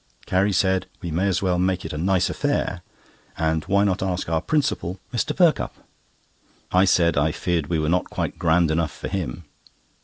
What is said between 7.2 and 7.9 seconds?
feared we were